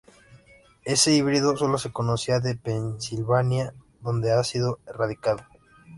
Ese 0.83 1.11
híbrido 1.13 1.55
sólo 1.55 1.77
se 1.77 1.91
conocía 1.91 2.39
de 2.39 2.55
Pennsylvania, 2.55 3.75
donde 4.01 4.31
ha 4.33 4.43
sido 4.43 4.79
erradicado. 4.87 5.43